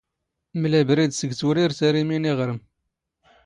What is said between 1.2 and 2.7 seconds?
ⵜⵡⵔⵉⵔⵜ ⴰⵔ ⵉⵎⵉ ⵏ ⵉⵖⵔⵎ.